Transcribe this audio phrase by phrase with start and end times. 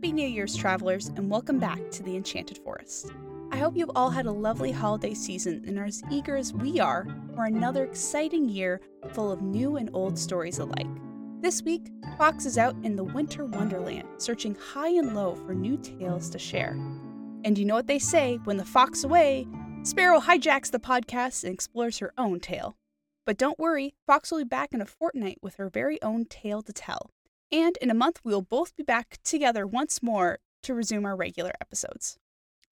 [0.00, 3.12] Happy New Year's, travelers, and welcome back to the Enchanted Forest.
[3.52, 6.80] I hope you've all had a lovely holiday season and are as eager as we
[6.80, 8.80] are for another exciting year
[9.12, 10.86] full of new and old stories alike.
[11.42, 15.76] This week, Fox is out in the winter wonderland, searching high and low for new
[15.76, 16.78] tales to share.
[17.44, 19.46] And you know what they say when the fox away,
[19.82, 22.74] Sparrow hijacks the podcast and explores her own tale.
[23.26, 26.62] But don't worry, Fox will be back in a fortnight with her very own tale
[26.62, 27.10] to tell.
[27.52, 31.16] And in a month, we will both be back together once more to resume our
[31.16, 32.18] regular episodes.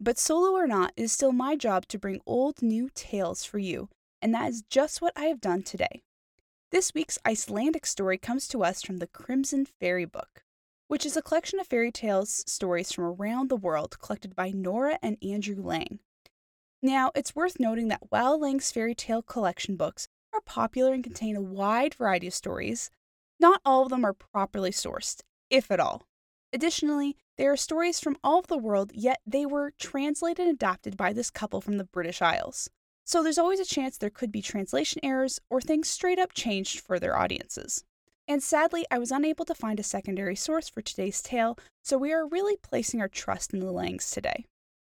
[0.00, 3.58] But solo or not, it is still my job to bring old new tales for
[3.58, 3.88] you,
[4.22, 6.02] and that is just what I have done today.
[6.70, 10.44] This week's Icelandic story comes to us from the Crimson Fairy Book,
[10.86, 14.98] which is a collection of fairy tales stories from around the world collected by Nora
[15.02, 15.98] and Andrew Lang.
[16.80, 21.34] Now, it's worth noting that while Lang's fairy tale collection books are popular and contain
[21.34, 22.90] a wide variety of stories,
[23.40, 26.04] not all of them are properly sourced, if at all.
[26.52, 30.96] Additionally, there are stories from all over the world, yet they were translated and adapted
[30.96, 32.70] by this couple from the British Isles.
[33.04, 36.80] So there's always a chance there could be translation errors or things straight up changed
[36.80, 37.84] for their audiences.
[38.26, 42.12] And sadly, I was unable to find a secondary source for today's tale, so we
[42.12, 44.44] are really placing our trust in the Langs today.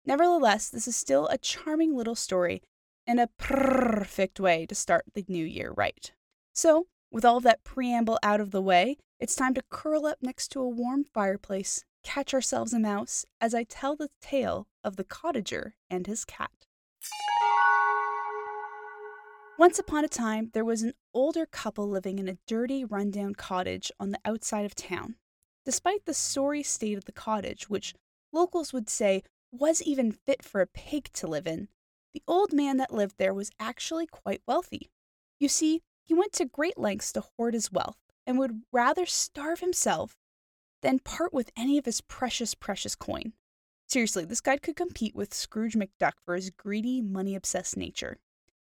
[0.06, 2.64] Nevertheless, this is still a charming little story
[3.06, 6.12] and a perfect way to start the new year right.
[6.56, 10.50] So, with all that preamble out of the way, it's time to curl up next
[10.50, 15.04] to a warm fireplace, catch ourselves a mouse, as I tell the tale of the
[15.04, 16.52] cottager and his cat.
[19.58, 23.92] Once upon a time, there was an older couple living in a dirty, rundown cottage
[24.00, 25.16] on the outside of town.
[25.66, 27.96] Despite the sorry state of the cottage, which
[28.32, 31.70] locals would say was even fit for a pig to live in,
[32.14, 34.92] the old man that lived there was actually quite wealthy.
[35.40, 39.60] You see, he went to great lengths to hoard his wealth and would rather starve
[39.60, 40.16] himself
[40.82, 43.34] than part with any of his precious, precious coin.
[43.88, 48.18] Seriously, this guy could compete with Scrooge McDuck for his greedy, money obsessed nature.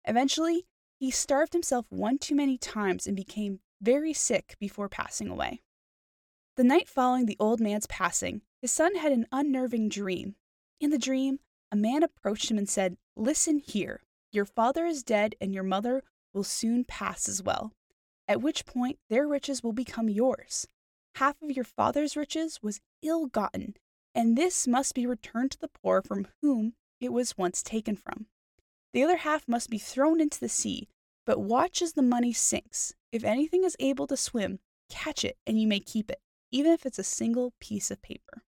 [0.04, 0.66] Eventually,
[0.98, 5.60] he starved himself one too many times and became very sick before passing away.
[6.56, 10.34] The night following the old man's passing, his son had an unnerving dream.
[10.80, 11.38] In the dream,
[11.70, 14.00] a man approached him and said, Listen here.
[14.32, 16.02] Your father is dead, and your mother
[16.32, 17.72] will soon pass as well,
[18.26, 20.66] at which point their riches will become yours.
[21.16, 23.74] Half of your father's riches was ill gotten,
[24.14, 28.26] and this must be returned to the poor from whom it was once taken from.
[28.92, 30.88] The other half must be thrown into the sea,
[31.26, 32.94] but watch as the money sinks.
[33.12, 36.86] If anything is able to swim, catch it and you may keep it, even if
[36.86, 38.42] it's a single piece of paper.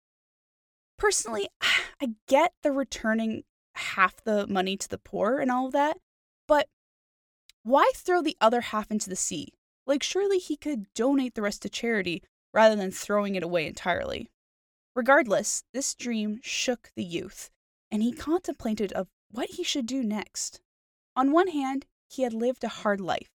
[0.99, 1.49] Personally,
[2.01, 3.45] I get the returning
[3.75, 5.99] half the money to the poor and all of that,
[6.47, 6.69] but
[7.67, 9.53] why throw the other half into the sea?
[9.89, 12.23] Like, surely he could donate the rest to charity
[12.55, 14.31] rather than throwing it away entirely.
[14.95, 17.51] Regardless, this dream shook the youth,
[17.91, 20.61] and he contemplated of what he should do next.
[21.17, 23.33] On one hand, he had lived a hard life,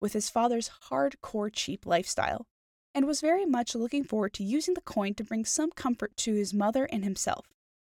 [0.00, 2.46] with his father's hardcore cheap lifestyle,
[2.94, 6.32] and was very much looking forward to using the coin to bring some comfort to
[6.32, 7.48] his mother and himself.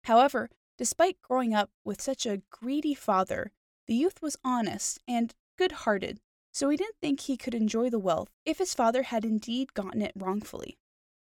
[0.04, 3.52] However, despite growing up with such a greedy father,
[3.86, 6.20] the youth was honest and good hearted,
[6.52, 10.02] so he didn't think he could enjoy the wealth if his father had indeed gotten
[10.02, 10.78] it wrongfully.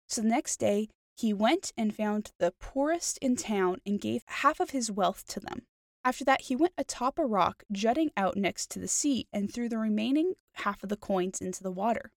[0.07, 4.59] So the next day, he went and found the poorest in town and gave half
[4.59, 5.63] of his wealth to them.
[6.05, 9.67] After that, he went atop a rock jutting out next to the sea and threw
[9.67, 12.11] the remaining half of the coins into the water.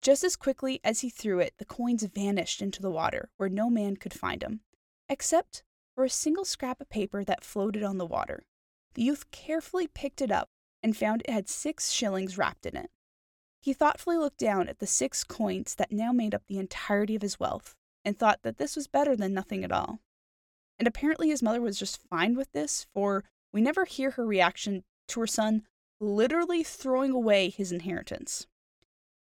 [0.00, 3.70] Just as quickly as he threw it, the coins vanished into the water, where no
[3.70, 4.60] man could find them,
[5.08, 5.62] except
[5.94, 8.44] for a single scrap of paper that floated on the water.
[8.94, 10.48] The youth carefully picked it up
[10.82, 12.90] and found it had six shillings wrapped in it.
[13.60, 17.22] He thoughtfully looked down at the six coins that now made up the entirety of
[17.22, 20.00] his wealth and thought that this was better than nothing at all.
[20.78, 24.82] And apparently his mother was just fine with this, for we never hear her reaction
[25.08, 25.62] to her son
[26.00, 28.48] literally throwing away his inheritance.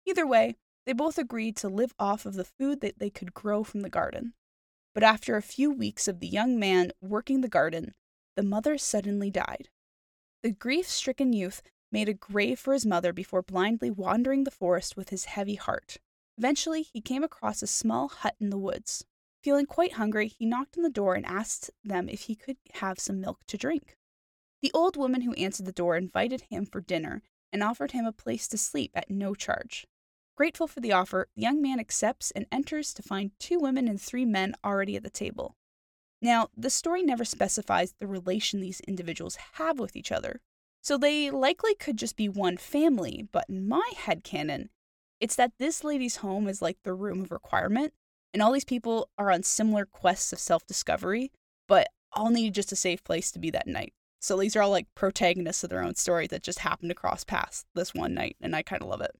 [0.07, 0.55] Either way,
[0.85, 3.89] they both agreed to live off of the food that they could grow from the
[3.89, 4.33] garden.
[4.95, 7.93] But after a few weeks of the young man working the garden,
[8.35, 9.69] the mother suddenly died.
[10.43, 11.61] The grief stricken youth
[11.91, 15.97] made a grave for his mother before blindly wandering the forest with his heavy heart.
[16.37, 19.05] Eventually, he came across a small hut in the woods.
[19.43, 22.99] Feeling quite hungry, he knocked on the door and asked them if he could have
[22.99, 23.95] some milk to drink.
[24.61, 27.21] The old woman who answered the door invited him for dinner
[27.53, 29.85] and offered him a place to sleep at no charge.
[30.35, 34.01] Grateful for the offer, the young man accepts and enters to find two women and
[34.01, 35.55] three men already at the table.
[36.21, 40.39] Now, the story never specifies the relation these individuals have with each other,
[40.81, 44.69] so they likely could just be one family, but in my head canon,
[45.19, 47.93] it's that this lady's home is like the room of requirement,
[48.33, 51.31] and all these people are on similar quests of self discovery,
[51.67, 53.93] but all need just a safe place to be that night.
[54.19, 57.23] So these are all like protagonists of their own story that just happened to cross
[57.23, 59.15] paths this one night, and I kind of love it.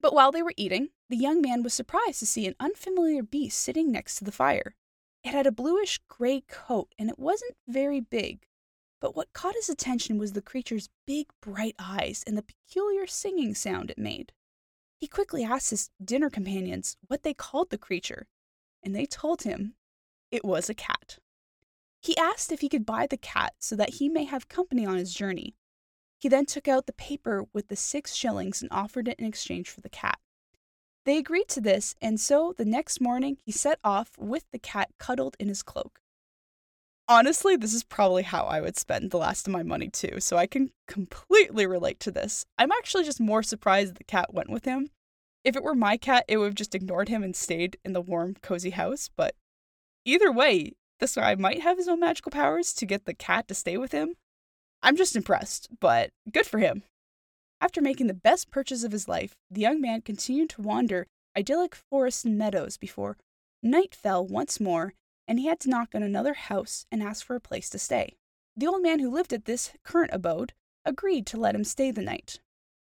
[0.00, 3.60] But while they were eating, the young man was surprised to see an unfamiliar beast
[3.60, 4.74] sitting next to the fire.
[5.24, 8.46] It had a bluish gray coat and it wasn't very big.
[9.00, 13.54] But what caught his attention was the creature's big, bright eyes and the peculiar singing
[13.54, 14.32] sound it made.
[14.98, 18.28] He quickly asked his dinner companions what they called the creature,
[18.82, 19.74] and they told him
[20.30, 21.18] it was a cat.
[22.00, 24.96] He asked if he could buy the cat so that he may have company on
[24.96, 25.54] his journey.
[26.18, 29.68] He then took out the paper with the six shillings and offered it in exchange
[29.68, 30.20] for the cat.
[31.04, 34.90] They agreed to this, and so the next morning he set off with the cat
[34.98, 35.98] cuddled in his cloak.
[37.08, 40.36] Honestly, this is probably how I would spend the last of my money too, so
[40.36, 42.46] I can completely relate to this.
[42.56, 44.90] I'm actually just more surprised the cat went with him.
[45.44, 48.00] If it were my cat, it would have just ignored him and stayed in the
[48.00, 49.34] warm, cozy house, but
[50.04, 53.54] either way, this guy might have his own magical powers to get the cat to
[53.54, 54.14] stay with him.
[54.84, 56.84] I'm just impressed, but good for him.
[57.62, 61.06] After making the best purchase of his life, the young man continued to wander
[61.38, 63.16] idyllic forests and meadows before
[63.62, 64.94] night fell once more
[65.28, 68.16] and he had to knock on another house and ask for a place to stay.
[68.56, 70.54] The old man who lived at this current abode
[70.84, 72.40] agreed to let him stay the night.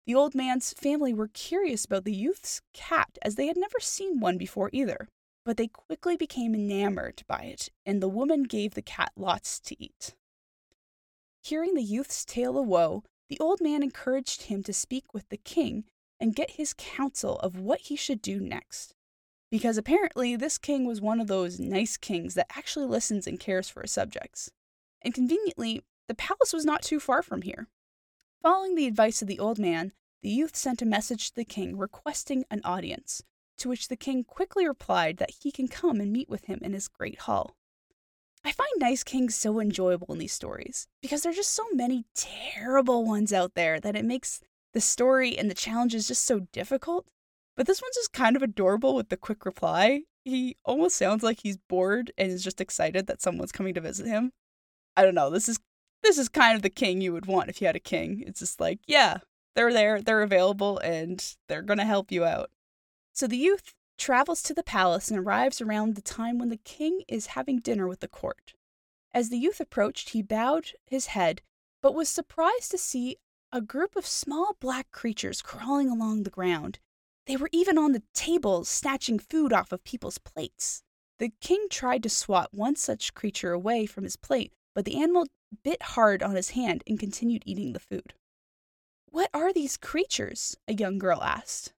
[0.08, 4.22] The old man's family were curious about the youth's cat as they had never seen
[4.22, 5.10] one before either,
[5.44, 9.76] but they quickly became enamored by it, and the woman gave the cat lots to
[9.84, 10.16] eat.
[11.44, 15.38] Hearing the youth's tale of woe, the old man encouraged him to speak with the
[15.38, 15.86] king
[16.20, 18.96] and get his counsel of what he should do next.
[19.52, 23.70] Because apparently, this king was one of those nice kings that actually listens and cares
[23.70, 24.50] for his subjects.
[25.02, 27.68] And conveniently, the palace was not too far from here.
[28.42, 31.78] Following the advice of the old man, the youth sent a message to the king
[31.78, 33.22] requesting an audience,
[33.58, 36.74] to which the king quickly replied that he can come and meet with him in
[36.74, 37.56] his great hall.
[38.46, 42.06] I find Nice Kings so enjoyable in these stories because there are just so many
[42.14, 44.42] terrible ones out there that it makes
[44.74, 47.08] the story and the challenges just so difficult.
[47.56, 50.02] But this one's just kind of adorable with the quick reply.
[50.26, 54.08] He almost sounds like he's bored and is just excited that someone's coming to visit
[54.08, 54.32] him.
[54.98, 55.30] I don't know.
[55.30, 55.60] This is
[56.02, 58.24] this is kind of the king you would want if you had a king.
[58.28, 59.20] It's just like, yeah,
[59.56, 62.50] they're there, they're available, and they're gonna help you out.
[63.14, 67.02] So the youth travels to the palace and arrives around the time when the king
[67.08, 68.54] is having dinner with the court.
[69.14, 71.42] As the youth approached, he bowed his head,
[71.82, 73.18] but was surprised to see
[73.52, 76.80] a group of small black creatures crawling along the ground.
[77.28, 80.82] They were even on the tables, snatching food off of people's plates.
[81.20, 85.28] The king tried to swat one such creature away from his plate, but the animal
[85.64, 88.16] bit hard on his hand and continued eating the food.
[89.06, 90.58] What are these creatures?
[90.68, 91.74] a young girl asked.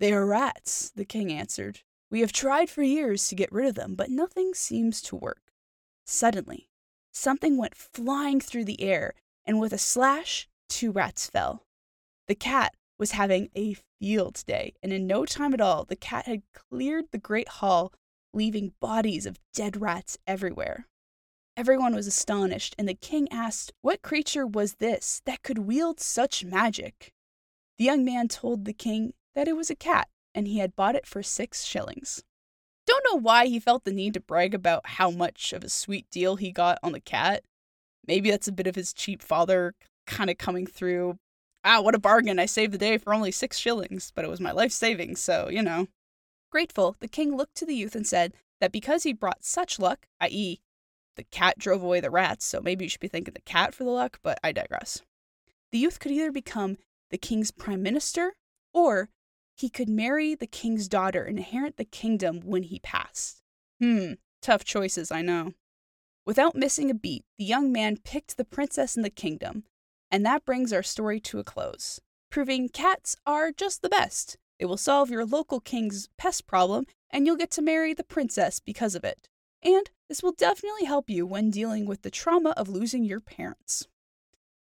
[0.00, 1.80] They are rats, the king answered.
[2.10, 5.52] We have tried for years to get rid of them, but nothing seems to work.
[6.06, 6.70] Suddenly,
[7.12, 9.12] something went flying through the air,
[9.44, 11.66] and with a slash, two rats fell.
[12.28, 16.24] The cat was having a field day, and in no time at all, the cat
[16.24, 17.92] had cleared the great hall,
[18.32, 20.86] leaving bodies of dead rats everywhere.
[21.58, 26.42] Everyone was astonished, and the king asked what creature was this that could wield such
[26.42, 27.12] magic.
[27.76, 30.94] The young man told the king that it was a cat and he had bought
[30.94, 32.22] it for six shillings.
[32.86, 36.06] Don't know why he felt the need to brag about how much of a sweet
[36.10, 37.44] deal he got on the cat.
[38.06, 39.74] Maybe that's a bit of his cheap father
[40.06, 41.18] kind of coming through.
[41.64, 42.38] Ah, what a bargain!
[42.38, 45.48] I saved the day for only six shillings, but it was my life savings, so,
[45.48, 45.86] you know.
[46.50, 50.06] Grateful, the king looked to the youth and said that because he brought such luck,
[50.20, 50.60] i.e.,
[51.16, 53.84] the cat drove away the rats, so maybe you should be thanking the cat for
[53.84, 55.02] the luck, but I digress.
[55.70, 56.78] The youth could either become
[57.10, 58.32] the king's prime minister
[58.72, 59.10] or
[59.60, 63.42] he could marry the king's daughter and inherit the kingdom when he passed.
[63.78, 65.52] Hmm, tough choices, I know.
[66.24, 69.64] Without missing a beat, the young man picked the princess in the kingdom,
[70.10, 72.00] and that brings our story to a close,
[72.30, 74.38] proving cats are just the best.
[74.58, 78.60] It will solve your local king's pest problem, and you'll get to marry the princess
[78.60, 79.28] because of it.
[79.62, 83.88] And this will definitely help you when dealing with the trauma of losing your parents.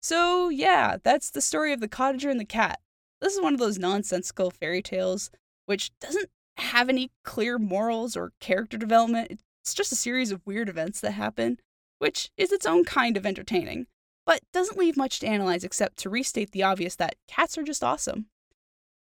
[0.01, 2.79] So, yeah, that's the story of the cottager and the cat.
[3.21, 5.29] This is one of those nonsensical fairy tales
[5.65, 9.39] which doesn't have any clear morals or character development.
[9.61, 11.59] It's just a series of weird events that happen,
[11.99, 13.87] which is its own kind of entertaining,
[14.25, 17.83] but doesn't leave much to analyze except to restate the obvious that cats are just
[17.83, 18.25] awesome.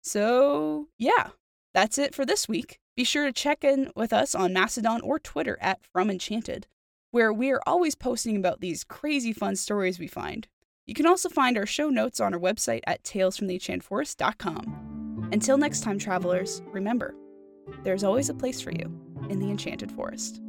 [0.02, 1.28] So, yeah,
[1.72, 2.80] that's it for this week.
[2.96, 6.66] Be sure to check in with us on Mastodon or Twitter at From Enchanted,
[7.12, 10.48] where we are always posting about these crazy fun stories we find.
[10.86, 15.28] You can also find our show notes on our website at talesfromtheenchantedforest.com.
[15.32, 17.14] Until next time, travelers, remember,
[17.84, 18.92] there's always a place for you
[19.30, 20.42] in the Enchanted Forest.